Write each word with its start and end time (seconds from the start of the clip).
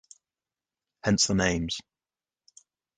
Hence 1.05 1.27
the 1.27 1.35
names. 1.35 1.79